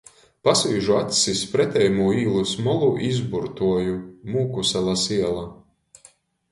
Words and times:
Pasvīžu 0.47 0.95
acs 0.99 1.19
iz 1.33 1.43
preteimū 1.51 2.07
īlys 2.23 2.55
molu 2.69 2.91
i 3.03 3.13
izburtoju 3.15 3.95
"Mūkusalas 4.33 5.07
iela". 5.21 5.47